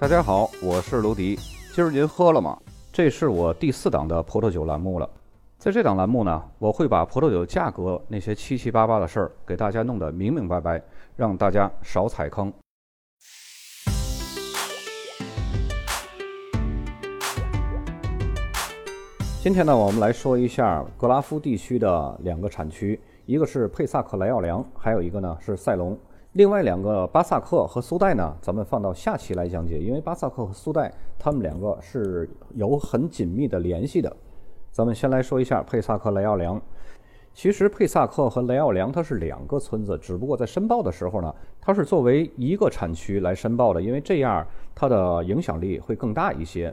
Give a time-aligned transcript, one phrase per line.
[0.00, 1.38] 大家好，我是卢迪。
[1.74, 2.58] 今儿您喝了吗？
[2.90, 5.06] 这是我第四档的葡萄酒栏目了。
[5.58, 10.82] 在这档栏目呢，我会把葡萄酒价格那些七七八八的事儿给大家弄得明明白白，
[11.16, 12.50] 让大家少踩坑。
[19.42, 25.94] 今天呢，我们来说一下格拉夫地区的两个产区，一个是佩萨克莱奥良，还有一个呢是塞隆。
[26.34, 34.16] 另外两个巴萨克和苏代呢，咱们放到下期来讲解，因为巴萨克和苏代他们两个是有很紧密的联系的。
[34.70, 36.60] 咱们先来说一下佩萨克雷奥良。
[37.32, 46.72] 其实佩萨克和雷奥良它是两个村子，只不过在申报的时候呢，它是作为一个产区来申报的，因为这样它的影响力会更大一些。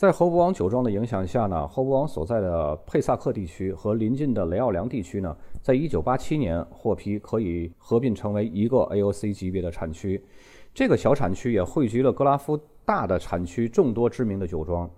[0.00, 10.24] 在侯伯王酒庄的影响下呢，侯伯王所在的佩萨克地区和邻近的雷奥良地区呢，在1987年获批可以合并成为一个 AOC 级别的产区。
[10.72, 14.88] 这个小产区也汇集了格拉夫大的产区众多知名的酒庄。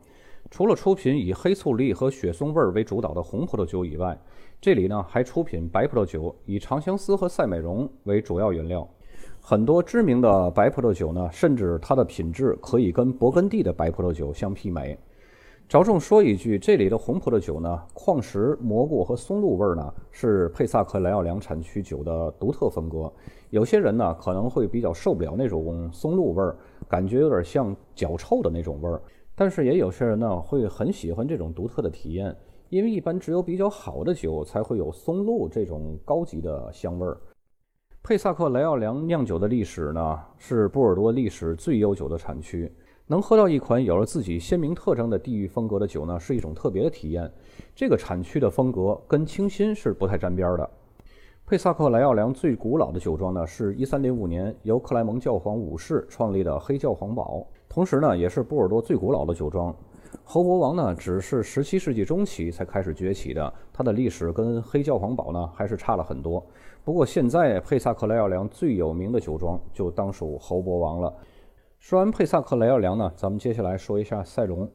[0.53, 4.17] 除了出品以黑醋栗和雪松味儿为主导的红葡萄酒以外，
[4.61, 8.89] 这里呢还出品白葡萄酒，以长相思和赛美容为主要原料。
[9.45, 14.97] 很多知名的白葡萄酒呢，甚至它的品质可以跟勃艮第的白葡萄酒相媲美。
[15.69, 23.13] 着重说一句，这里的红葡萄酒呢，矿石、蘑菇和松露味儿呢，是佩萨克莱奥良产区酒的独特风格。
[23.51, 26.57] 有些人呢可能会比较受不了那种松露味儿，
[26.89, 29.03] 感觉有点像脚臭的那种味儿。
[29.35, 32.35] 但是也有些人呢会很喜欢这种独特的体验，
[32.69, 37.19] 因为一般只有比较好的酒才会有松露这种高级的香味儿。
[38.05, 42.71] 佩萨克莱奥良酿酒的历史呢，是波尔多历史最悠久的产区。
[43.07, 47.31] 能喝到一款有了自己鲜明特征的地域风格的酒呢，是一种特别的体验。
[47.77, 50.69] 这个产区的风格跟清新是不太沾边的。
[51.47, 59.73] 佩萨克莱奥良最古老的酒庄呢，是一三零五年由克莱蒙教皇五世创立的黑教皇堡，同时呢，也是波尔多最古老的酒庄。
[60.25, 66.45] 侯伯王呢，只是十七世纪中期才开始崛起的，它的历史跟黑教皇堡呢，还是差了很多。
[66.85, 71.15] 不过现在佩萨克莱奥良最有名的酒庄就当属侯伯王了。
[71.79, 74.71] 说完佩萨克莱奥良呢，咱们接下来说一下赛隆。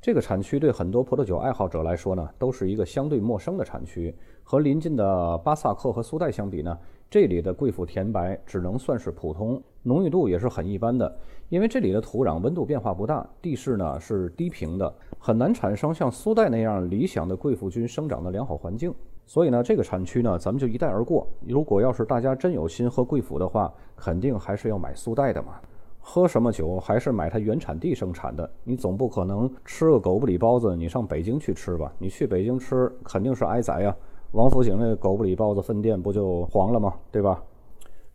[0.00, 4.14] 这个产区对很多葡萄酒爱好者来说呢，都是一个相对陌生的产区。
[4.44, 6.78] 和邻近的巴萨克和苏代相比呢，
[7.10, 11.18] 这里的贵腐甜白只能算是普通，浓郁度也是很一般的。
[11.48, 18.94] 因为这里的土壤温度变化不大，地势呢是低平的，很难产生像苏代那样理想的贵腐菌生长的良好环境。
[19.26, 21.26] 所以呢，这个产区呢，咱们就一带而过。
[21.44, 25.60] 如果要是大家真有心喝贵腐的话，肯定还是要买苏代的嘛。
[25.98, 28.50] 喝什么酒，还是买它原产地生产的。
[28.64, 31.92] 你总不可能吃个狗不理包子，你上北京去吃吧？
[31.98, 33.94] 你去北京吃，肯定是挨宰呀。
[34.32, 36.94] 王府井那狗不理包子分店不就黄了吗？
[37.10, 37.42] 对吧？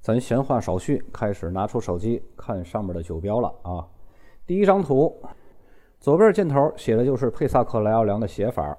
[0.01, 3.87] 咱闲话少叙，开始拿出手机看上面的酒标了啊。
[4.45, 5.15] 第一张图，
[5.99, 8.77] 左边箭头写的就是佩萨克莱奥良的写法。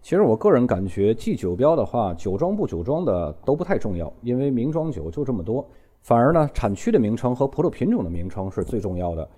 [0.00, 5.68] 其实我个人感觉，记酒标的话，酒庄不酒庄的都不太重要，因为名庄酒就这么多。
[6.00, 9.28] 反而呢，产区的名称和葡萄品种的名称是最重要的。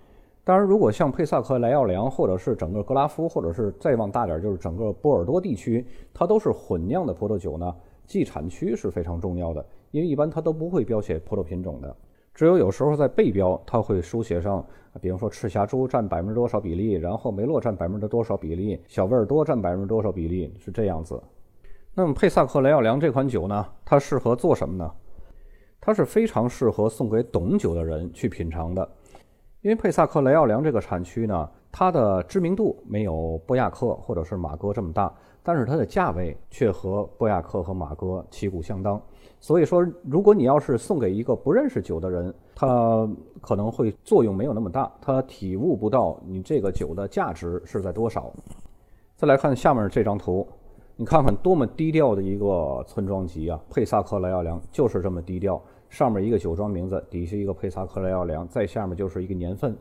[0.45, 7.73] 当然，如果像佩萨克莱奥良，或者是整个格拉夫，或者是再往大点就是整个波尔多地区，它都是混酿的葡萄酒呢，
[8.07, 11.95] 记产区是非常重要的，因为一般它都不会标写葡萄品种的，
[12.35, 14.65] 只有有时候在背标，它会书写上，
[15.01, 21.23] 比方说赤霞珠占百分之多少比例，然后梅洛占百分之多少比例，小味尔多占百分之多少比例，是这样子。
[21.95, 24.91] 那么佩萨克莱奥良这款酒呢，它适合做什么呢？
[25.85, 28.89] 它是非常适合送给懂酒的人去品尝的，
[29.63, 39.03] 因为佩萨克雷奥良这个产区呢，它的知名度没有波亚克或者是马哥这么大，但是它的价位却和波亚克和马哥旗鼓相当。
[39.41, 43.11] 所以说，如果你要是送给一个不认识酒的人，他
[43.41, 48.33] 可能会作用没有那么大，他体悟不到你这个酒的价值是在多少。
[49.17, 50.47] 再来看下面这张图。
[50.97, 53.59] 你看看多么低调的一个村庄级啊！
[53.71, 59.77] 佩萨克莱奥良就是这么低调，上面一个酒庄名字，底下一个佩萨克莱奥良，在下面就是一个年份。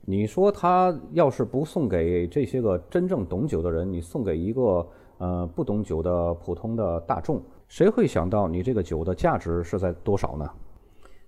[0.00, 4.86] 你说他要是不送给这些个真正懂酒的人，你送给一个
[5.18, 10.50] 呃不懂酒的普通的大众，谁会想到你这个酒的价值是在多少呢？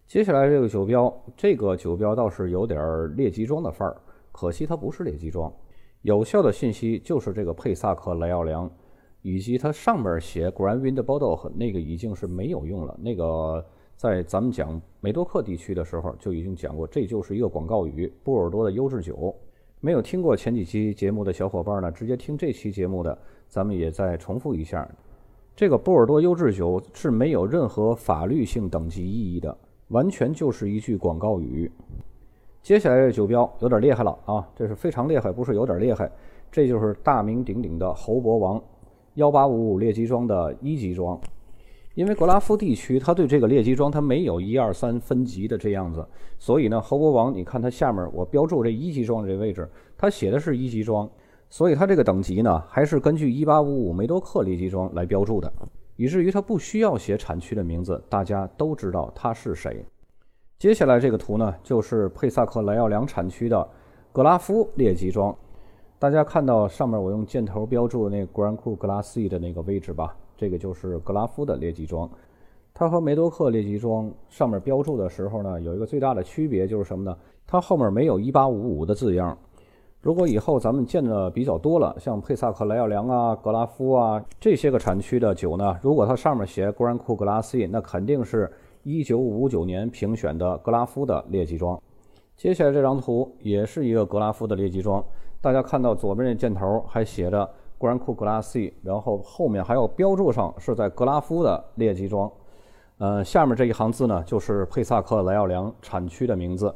[0.06, 3.96] 接下来这个酒标，这个酒标倒是有点列级庄的范儿，
[4.32, 5.50] 可惜它不是列级庄。
[6.02, 8.68] 有效的信息就是这个佩萨克莱奥良。
[9.22, 12.98] 以及它上面写 Grand Wind Bordeaux 那个已经是没有用了。
[13.02, 13.64] 那个
[13.96, 18.12] 在咱们讲梅多克地区的时候就已经讲过，这就是一个广告语。
[18.22, 19.34] 波尔多的优质酒，
[19.80, 23.18] 没有听过前几期节目的小伙伴呢，直接听这期节目的，
[23.48, 24.88] 咱们也再重复一下。
[25.56, 29.56] 这个波尔多优质酒是没有任何法律性等级意义的，
[29.88, 31.68] 完全就是一句广告语。
[32.62, 36.08] 接下来这酒标有点厉害了啊，这是非常厉害，不是有点厉害，
[36.52, 38.62] 这就是大名鼎鼎的侯伯王
[39.18, 41.20] 幺八五五猎奇装的一级装。
[41.94, 46.06] 因为格拉夫地区，它对这个猎奇装它没有一二三分级的这样子，
[46.38, 51.10] 所以呢，侯伯王，你看它下面我标注这一级装这位置，它写的是一级装，
[51.50, 55.52] 所以它这个等级呢，还是根据一八五五梅多克猎奇装来标注的，
[55.96, 59.84] 以至于它不需要写产区的名字，大家都知道它是谁。
[60.56, 63.68] 接下来这个图呢，就是佩萨克莱奥良产区的
[64.12, 65.36] 格拉夫猎奇装。
[65.98, 70.16] 大家看到上面我用箭头标注的那 Grand Cru Glacé 的那个位置吧？
[70.36, 72.08] 这个就是格拉夫的列级装。
[72.72, 77.16] 它和梅多克列级装上面标注的时候呢，有一个最大的区别就是什么呢？
[77.46, 79.36] 它后面没有1855的字样。
[80.00, 88.50] 如果以后咱们见的比较多了，像佩萨克莱奥良啊、格拉夫啊这些个产区的酒呢，如果它上面写 Grand Cru Glacis，那肯定是。
[88.84, 91.78] 一九五九年评选的格拉夫的列级装，
[92.36, 95.04] 接下来这张图也是一个格拉夫的列级装。
[95.40, 97.48] 大家看到左边这箭头还写着
[97.78, 102.30] Grand Cru Gla C，然后后面还有标注上是在格拉夫的列级装。
[102.98, 106.74] 呃，下面这一行字呢，就是佩萨克莱奥良产区的名字。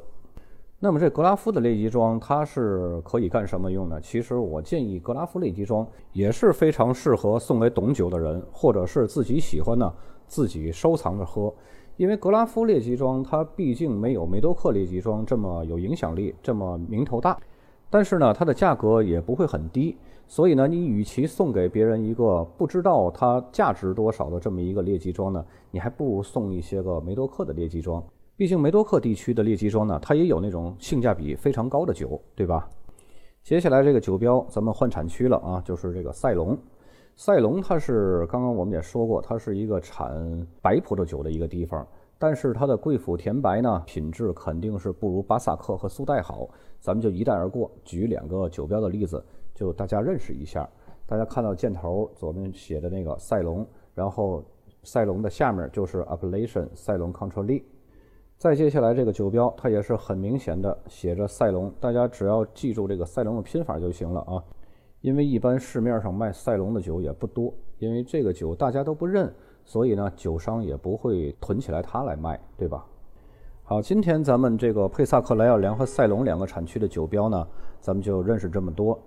[0.78, 4.00] 那么这格拉夫的列级装它是可以干什么用呢？
[4.00, 9.92] 其实我建议格拉夫列级装也是非常适合送给懂酒的人，或者是自己喜欢呢
[10.28, 11.52] 自己收藏着喝。
[11.96, 17.38] 因为格拉夫列级装它毕竟没有梅多克列级装这么有影响力，这么名头大，
[17.92, 28.02] 但是呢，它的价格也不会很低，所以呢，你与其送给别人一个不知道它价值多少的这么一个猎奇装呢，你还不如送一些个梅多克的猎奇装。
[28.34, 32.66] 毕竟梅多克地区的猎奇装呢，它也有那种性价比非常高的酒，对吧？
[33.42, 36.56] 接下来这个酒标咱们换产区了啊，就是这个塞隆。
[37.14, 41.86] 塞隆，它是刚刚我们也说过，它是一个产白葡萄酒的一个地方，
[42.22, 46.48] 但是它的贵腐甜白呢，品质肯定是不如巴萨克和苏代好。
[46.78, 49.20] 咱们就一带而过，举两个酒标的例子，
[49.52, 50.68] 就大家认识一下。
[51.04, 54.40] 大家看到箭头左边写的那个赛龙，然后
[54.84, 57.60] 赛龙的下面就是 Appellation 赛龙 Control。
[58.38, 64.40] 再接下来这个酒标，它也是很明显的写着赛龙，大家只要记住这个赛龙的拼法就行了啊。
[65.00, 72.84] 因为一般市面上卖赛龙的酒也不多，因为这个酒大家都不认，所以呢，酒商也不会囤起来它来卖，对吧？
[73.64, 77.46] 好，今天咱们这个佩萨克莱奥良和赛隆两个产区的酒标呢，
[77.80, 78.98] 咱们就认识这么多。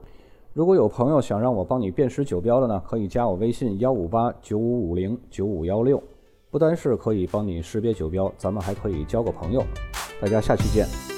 [0.54, 6.02] 如果有朋友想让我帮你辨识酒标的呢，可以加我微信幺五八九五五零九五幺六，
[6.50, 9.62] 不单是可以帮你识别酒标，咱们还可以交个朋友。
[10.22, 11.15] 大家下期见。